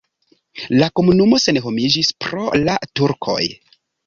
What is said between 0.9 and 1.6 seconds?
komunumo